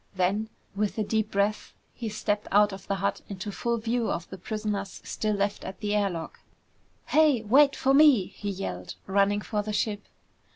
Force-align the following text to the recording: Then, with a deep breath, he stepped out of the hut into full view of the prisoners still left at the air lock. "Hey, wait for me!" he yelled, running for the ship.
Then, 0.15 0.49
with 0.75 0.97
a 0.97 1.03
deep 1.03 1.29
breath, 1.29 1.75
he 1.93 2.09
stepped 2.09 2.47
out 2.51 2.73
of 2.73 2.87
the 2.87 2.95
hut 2.95 3.21
into 3.29 3.51
full 3.51 3.77
view 3.77 4.09
of 4.09 4.27
the 4.31 4.37
prisoners 4.39 4.99
still 5.03 5.35
left 5.35 5.63
at 5.63 5.79
the 5.79 5.93
air 5.93 6.09
lock. 6.09 6.39
"Hey, 7.05 7.43
wait 7.43 7.75
for 7.75 7.93
me!" 7.93 8.25
he 8.25 8.49
yelled, 8.49 8.95
running 9.05 9.41
for 9.41 9.61
the 9.61 9.73
ship. 9.73 10.01